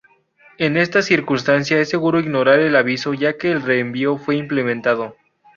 [0.57, 5.15] En esta circunstancia, es seguro ignorar el aviso ya que el reenvío fue implementando.